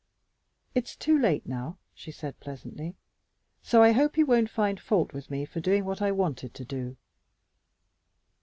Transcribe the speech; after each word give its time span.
"It's 0.73 0.95
too 0.95 1.15
late 1.15 1.45
now," 1.45 1.77
she 1.93 2.11
said 2.11 2.39
pleasantly, 2.39 2.95
"so 3.61 3.83
I 3.83 3.91
hope 3.91 4.17
you 4.17 4.25
won't 4.25 4.49
find 4.49 4.79
fault 4.79 5.13
with 5.13 5.29
me 5.29 5.45
for 5.45 5.59
doing 5.59 5.85
what 5.85 6.01
I 6.01 6.11
wanted 6.11 6.55
to 6.55 6.65
do." 6.65 6.97